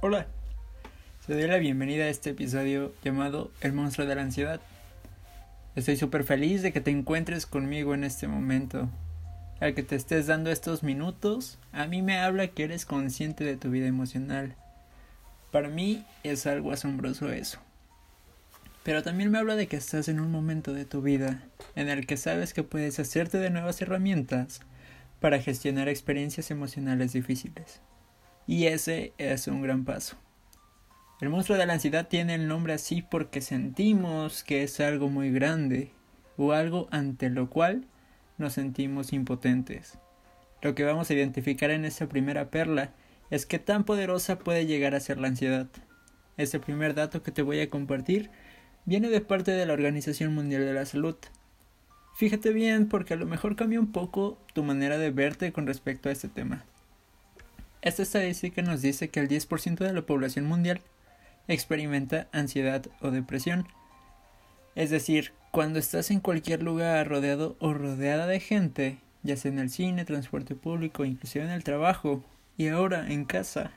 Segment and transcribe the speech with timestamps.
[0.00, 0.28] Hola,
[1.26, 4.60] te doy la bienvenida a este episodio llamado El monstruo de la ansiedad.
[5.74, 8.88] Estoy súper feliz de que te encuentres conmigo en este momento.
[9.58, 13.56] Al que te estés dando estos minutos, a mí me habla que eres consciente de
[13.56, 14.54] tu vida emocional.
[15.50, 17.58] Para mí es algo asombroso eso.
[18.84, 21.42] Pero también me habla de que estás en un momento de tu vida
[21.74, 24.60] en el que sabes que puedes hacerte de nuevas herramientas
[25.18, 27.80] para gestionar experiencias emocionales difíciles.
[28.48, 30.16] Y ese es un gran paso.
[31.20, 35.30] El monstruo de la ansiedad tiene el nombre así porque sentimos que es algo muy
[35.30, 35.90] grande
[36.38, 37.84] o algo ante lo cual
[38.38, 39.98] nos sentimos impotentes.
[40.62, 42.94] Lo que vamos a identificar en esta primera perla
[43.28, 45.66] es que tan poderosa puede llegar a ser la ansiedad.
[46.38, 48.30] Este primer dato que te voy a compartir
[48.86, 51.16] viene de parte de la Organización Mundial de la Salud.
[52.16, 56.08] Fíjate bien porque a lo mejor cambia un poco tu manera de verte con respecto
[56.08, 56.64] a este tema.
[57.80, 60.80] Esta estadística nos dice que el 10% de la población mundial
[61.46, 63.68] experimenta ansiedad o depresión.
[64.74, 69.58] Es decir, cuando estás en cualquier lugar rodeado o rodeada de gente, ya sea en
[69.58, 72.24] el cine, transporte público, inclusive en el trabajo
[72.56, 73.70] y ahora en casa,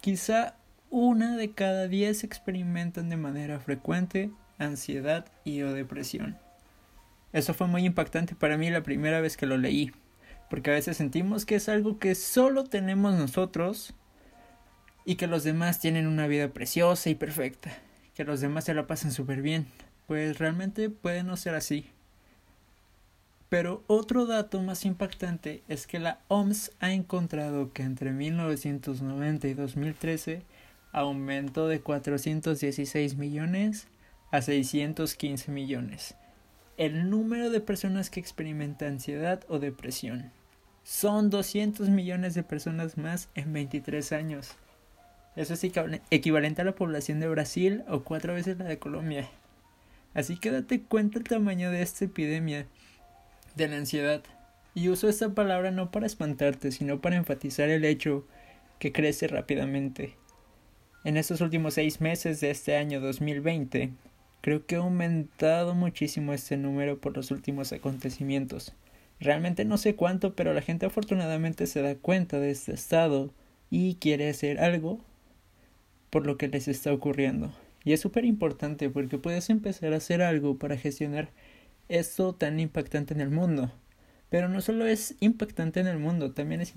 [0.00, 0.56] quizá
[0.90, 6.38] una de cada diez experimentan de manera frecuente ansiedad y o depresión.
[7.32, 9.92] Eso fue muy impactante para mí la primera vez que lo leí,
[10.48, 13.94] porque a veces sentimos que es algo que solo tenemos nosotros
[15.04, 17.76] y que los demás tienen una vida preciosa y perfecta,
[18.14, 19.66] que los demás se la pasan súper bien,
[20.06, 21.90] pues realmente puede no ser así.
[23.48, 29.54] Pero otro dato más impactante es que la OMS ha encontrado que entre 1990 y
[29.54, 30.42] 2013
[30.92, 33.86] aumentó de 416 millones
[34.32, 36.16] a 615 millones
[36.76, 40.30] el número de personas que experimentan ansiedad o depresión.
[40.86, 44.52] Son 200 millones de personas más en 23 años.
[45.34, 49.28] Eso es equivalente a la población de Brasil o cuatro veces la de Colombia.
[50.14, 52.66] Así que date cuenta el tamaño de esta epidemia
[53.56, 54.22] de la ansiedad.
[54.76, 58.24] Y uso esta palabra no para espantarte, sino para enfatizar el hecho
[58.78, 60.14] que crece rápidamente.
[61.02, 63.90] En estos últimos seis meses de este año 2020,
[64.40, 68.72] creo que ha aumentado muchísimo este número por los últimos acontecimientos.
[69.20, 73.30] Realmente no sé cuánto, pero la gente afortunadamente se da cuenta de este estado
[73.70, 75.00] y quiere hacer algo
[76.10, 77.52] por lo que les está ocurriendo.
[77.84, 81.28] Y es súper importante porque puedes empezar a hacer algo para gestionar
[81.88, 83.70] esto tan impactante en el mundo.
[84.28, 86.74] Pero no solo es impactante en el mundo, también es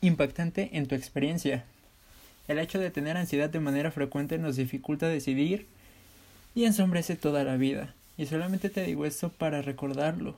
[0.00, 1.64] impactante en tu experiencia.
[2.48, 5.66] El hecho de tener ansiedad de manera frecuente nos dificulta decidir
[6.54, 7.94] y ensombrece toda la vida.
[8.16, 10.36] Y solamente te digo esto para recordarlo.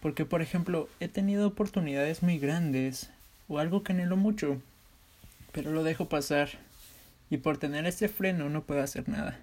[0.00, 3.10] Porque, por ejemplo, he tenido oportunidades muy grandes
[3.48, 4.60] o algo que anhelo mucho,
[5.52, 6.50] pero lo dejo pasar
[7.30, 9.38] y por tener este freno no puedo hacer nada.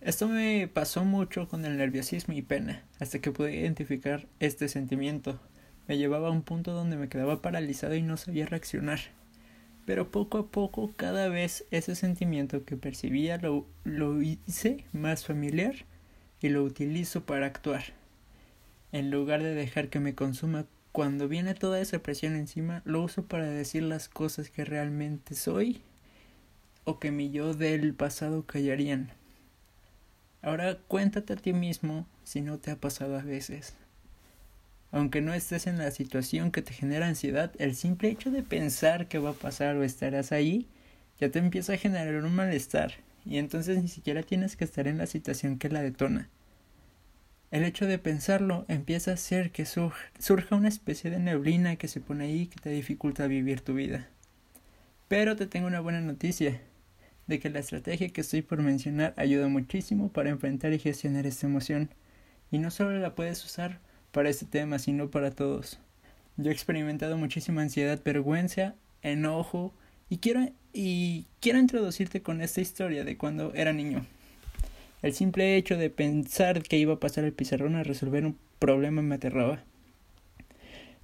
[0.00, 5.40] Esto me pasó mucho con el nerviosismo y pena, hasta que pude identificar este sentimiento.
[5.88, 9.00] Me llevaba a un punto donde me quedaba paralizado y no sabía reaccionar.
[9.84, 15.74] Pero poco a poco, cada vez ese sentimiento que percibía lo, lo hice más familiar
[16.40, 17.84] y lo utilizo para actuar.
[18.92, 23.26] En lugar de dejar que me consuma cuando viene toda esa presión encima, lo uso
[23.26, 25.82] para decir las cosas que realmente soy
[26.84, 29.10] o que mi yo del pasado callarían.
[30.40, 33.74] Ahora cuéntate a ti mismo si no te ha pasado a veces.
[34.92, 39.08] Aunque no estés en la situación que te genera ansiedad, el simple hecho de pensar
[39.08, 40.68] que va a pasar o estarás ahí
[41.18, 44.98] ya te empieza a generar un malestar y entonces ni siquiera tienes que estar en
[44.98, 46.30] la situación que la detona.
[47.50, 52.00] El hecho de pensarlo empieza a hacer que surja una especie de neblina que se
[52.00, 54.08] pone ahí que te dificulta vivir tu vida.
[55.08, 56.60] Pero te tengo una buena noticia
[57.28, 61.46] de que la estrategia que estoy por mencionar ayuda muchísimo para enfrentar y gestionar esta
[61.46, 61.90] emoción.
[62.50, 63.78] Y no solo la puedes usar
[64.10, 65.78] para este tema, sino para todos.
[66.36, 69.72] Yo he experimentado muchísima ansiedad, vergüenza, enojo
[70.08, 74.04] y quiero y quiero introducirte con esta historia de cuando era niño.
[75.02, 79.02] El simple hecho de pensar que iba a pasar el pizarrón a resolver un problema
[79.02, 79.62] me aterraba.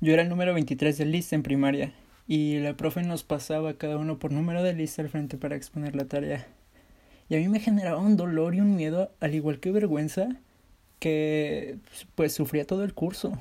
[0.01, 1.93] Yo era el número 23 de lista en primaria
[2.27, 5.95] y la profe nos pasaba cada uno por número de lista al frente para exponer
[5.95, 6.47] la tarea.
[7.29, 10.29] Y a mí me generaba un dolor y un miedo, al igual que vergüenza,
[10.99, 11.77] que
[12.15, 13.39] pues sufría todo el curso.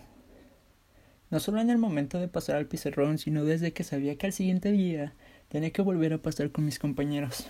[1.30, 4.34] No solo en el momento de pasar al pizarrón, sino desde que sabía que al
[4.34, 5.14] siguiente día
[5.48, 7.50] tenía que volver a pasar con mis compañeros.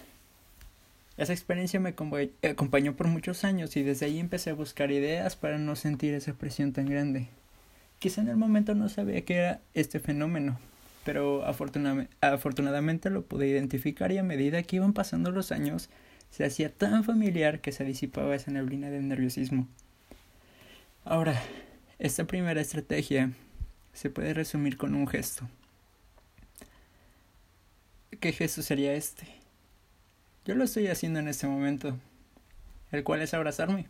[1.22, 1.94] Esa experiencia me
[2.42, 6.34] acompañó por muchos años y desde ahí empecé a buscar ideas para no sentir esa
[6.34, 7.28] presión tan grande.
[8.00, 10.60] Quizá en el momento no sabía qué era este fenómeno,
[11.06, 15.92] pero afortunadamente lo pude identificar y a medida que iban pasando los años
[16.32, 19.68] se hacía tan familiar que se disipaba esa neblina del nerviosismo.
[21.06, 21.40] Ahora,
[22.00, 23.32] esta primera estrategia
[23.94, 25.48] se puede resumir con un gesto.
[28.20, 29.41] ¿Qué gesto sería este?
[30.46, 31.98] Yo lo estoy haciendo en este momento,
[32.92, 33.88] el cual es abrazarme.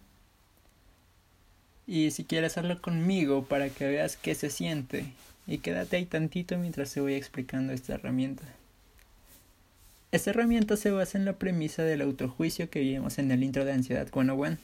[1.87, 5.05] Y si quieres hacerlo conmigo para que veas qué se siente,
[5.47, 8.43] y quédate ahí tantito mientras te voy explicando esta herramienta.
[10.11, 13.71] Esta herramienta se basa en la premisa del autojuicio que vimos en el intro de
[13.71, 14.57] Ansiedad 101.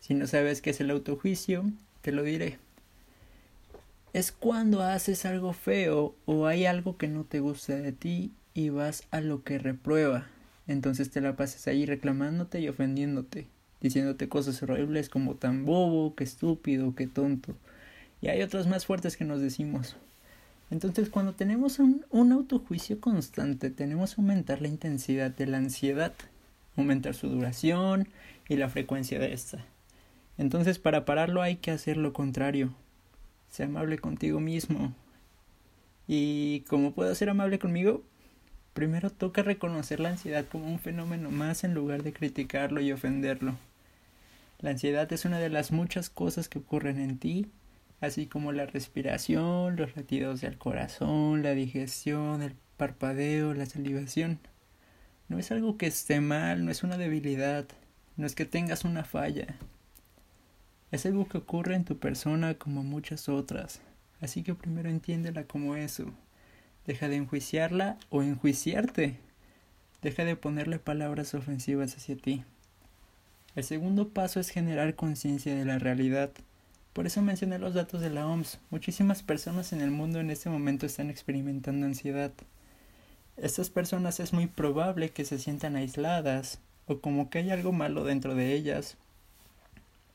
[0.00, 1.64] Si no sabes qué es el autojuicio,
[2.02, 2.58] te lo diré.
[4.12, 8.70] Es cuando haces algo feo o hay algo que no te gusta de ti y
[8.70, 10.26] vas a lo que reprueba.
[10.68, 13.46] Entonces te la pasas ahí reclamándote y ofendiéndote,
[13.80, 17.56] diciéndote cosas horribles como tan bobo, que estúpido, que tonto.
[18.20, 19.96] Y hay otras más fuertes que nos decimos.
[20.70, 26.12] Entonces, cuando tenemos un, un, autojuicio constante, tenemos que aumentar la intensidad de la ansiedad,
[26.76, 28.08] aumentar su duración
[28.48, 29.64] y la frecuencia de esta.
[30.36, 32.74] Entonces, para pararlo hay que hacer lo contrario.
[33.50, 34.94] Sé amable contigo mismo.
[36.06, 38.02] ¿Y cómo puedo ser amable conmigo?
[38.78, 43.56] Primero toca reconocer la ansiedad como un fenómeno más en lugar de criticarlo y ofenderlo.
[44.60, 47.48] La ansiedad es una de las muchas cosas que ocurren en ti
[48.00, 54.38] así como la respiración, los latidos del corazón, la digestión, el parpadeo, la salivación.
[55.28, 57.66] No es algo que esté mal, no es una debilidad,
[58.16, 59.56] no es que tengas una falla.
[60.92, 63.80] Es algo que ocurre en tu persona como muchas otras,
[64.20, 66.12] así que primero entiéndela como eso.
[66.88, 69.18] Deja de enjuiciarla o enjuiciarte.
[70.00, 72.44] Deja de ponerle palabras ofensivas hacia ti.
[73.54, 76.30] El segundo paso es generar conciencia de la realidad.
[76.94, 78.58] Por eso mencioné los datos de la OMS.
[78.70, 82.32] Muchísimas personas en el mundo en este momento están experimentando ansiedad.
[83.36, 88.02] Estas personas es muy probable que se sientan aisladas o como que hay algo malo
[88.04, 88.96] dentro de ellas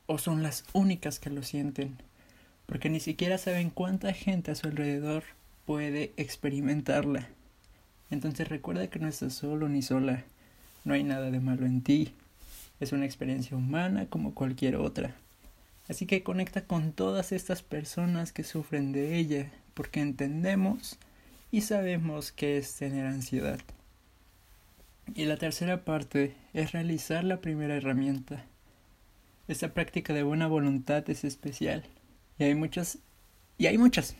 [0.06, 1.96] o son las únicas que lo sienten
[2.66, 5.22] porque ni siquiera saben cuánta gente a su alrededor
[5.64, 7.28] puede experimentarla.
[8.10, 10.24] Entonces recuerda que no estás solo ni sola.
[10.84, 12.14] No hay nada de malo en ti.
[12.80, 15.14] Es una experiencia humana como cualquier otra.
[15.88, 20.98] Así que conecta con todas estas personas que sufren de ella, porque entendemos
[21.50, 23.60] y sabemos qué es tener ansiedad.
[25.14, 28.44] Y la tercera parte es realizar la primera herramienta.
[29.46, 31.84] Esta práctica de buena voluntad es especial.
[32.38, 32.98] Y hay muchas,
[33.58, 34.16] y hay muchas.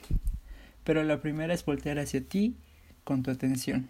[0.84, 2.54] Pero la primera es voltear hacia ti
[3.02, 3.88] con tu atención.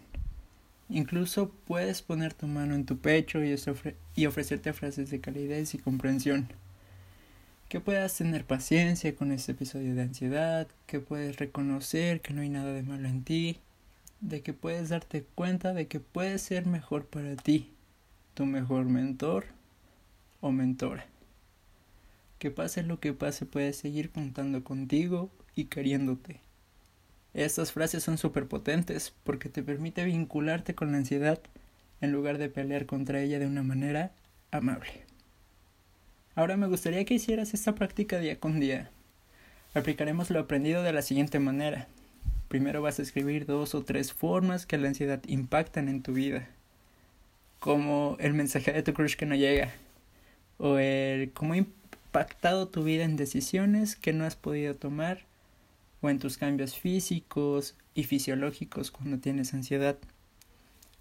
[0.89, 3.53] Incluso puedes poner tu mano en tu pecho y,
[4.25, 6.47] ofrecerte frases de calidez y comprensión
[7.69, 12.49] que puedas tener paciencia con este episodio de ansiedad, que puedes reconocer que no hay
[12.49, 13.57] nada de malo en ti,
[14.21, 17.71] de que puedes darte cuenta de que puedes ser mejor para ti,
[18.33, 19.45] tu mejor mentor
[20.41, 21.05] o mentora.
[22.39, 26.44] Que pase lo que pase, puedes seguir contando contigo y queriéndote.
[27.35, 31.39] Estas frases son súper potentes porque te permite vincularte con la ansiedad
[31.99, 34.13] en lugar de pelear contra ella de una manera
[34.51, 35.03] amable.
[36.33, 38.89] Ahora me gustaría que hicieras esta práctica día con día.
[39.73, 41.87] Aplicaremos lo aprendido de la siguiente manera.
[42.47, 46.47] Primero vas a escribir dos o tres formas que la ansiedad impactan en tu vida.
[47.59, 49.73] Como el mensaje de tu crush que no llega.
[50.57, 55.25] O el cómo ha impactado tu vida en decisiones que no has podido tomar.
[56.01, 59.97] O en tus cambios físicos y fisiológicos cuando tienes ansiedad.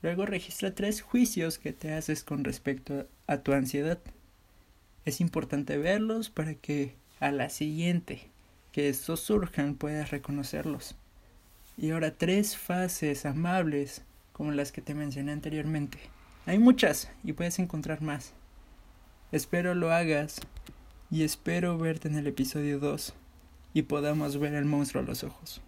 [0.02, 3.98] Luego registra tres juicios que te haces con respecto a tu ansiedad.
[5.04, 8.28] Es importante verlos para que a la siguiente
[8.72, 10.96] que estos surjan puedas reconocerlos.
[11.76, 15.98] Y ahora tres fases amables como las que te mencioné anteriormente.
[16.46, 18.32] Hay muchas y puedes encontrar más.
[19.32, 20.40] Espero lo hagas
[21.10, 23.14] y espero verte en el episodio 2
[23.74, 25.60] y podamos ver el monstruo a los ojos.